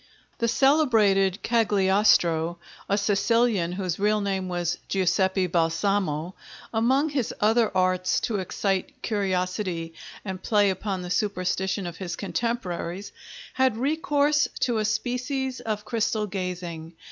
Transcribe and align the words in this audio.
The 0.39 0.47
celebrated 0.47 1.43
Cagliostro, 1.43 2.57
a 2.89 2.97
Sicilian 2.97 3.73
whose 3.73 3.99
real 3.99 4.19
name 4.19 4.49
was 4.49 4.79
Giuseppe 4.87 5.45
Balsamo, 5.45 6.33
among 6.73 7.09
his 7.09 7.31
other 7.39 7.69
arts 7.77 8.19
to 8.21 8.37
excite 8.37 9.03
curiosity 9.03 9.93
and 10.25 10.41
play 10.41 10.71
upon 10.71 11.03
the 11.03 11.11
superstition 11.11 11.85
of 11.85 11.97
his 11.97 12.15
contemporaries, 12.15 13.11
had 13.53 13.77
recourse 13.77 14.47
to 14.61 14.79
a 14.79 14.85
species 14.85 15.59
of 15.59 15.85
crystal 15.85 16.25
gazing. 16.25 16.93